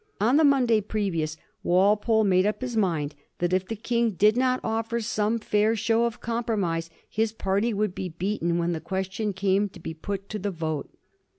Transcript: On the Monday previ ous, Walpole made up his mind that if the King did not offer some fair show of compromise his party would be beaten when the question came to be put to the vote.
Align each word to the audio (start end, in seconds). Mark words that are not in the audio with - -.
On 0.19 0.35
the 0.37 0.43
Monday 0.43 0.81
previ 0.81 1.21
ous, 1.21 1.37
Walpole 1.61 2.23
made 2.23 2.47
up 2.47 2.61
his 2.61 2.75
mind 2.75 3.13
that 3.37 3.53
if 3.53 3.67
the 3.67 3.75
King 3.75 4.13
did 4.13 4.35
not 4.35 4.59
offer 4.63 4.99
some 4.99 5.37
fair 5.37 5.75
show 5.75 6.05
of 6.05 6.19
compromise 6.19 6.89
his 7.07 7.31
party 7.31 7.71
would 7.71 7.93
be 7.93 8.09
beaten 8.09 8.57
when 8.57 8.71
the 8.71 8.81
question 8.81 9.31
came 9.31 9.69
to 9.69 9.79
be 9.79 9.93
put 9.93 10.27
to 10.29 10.39
the 10.39 10.49
vote. 10.49 10.89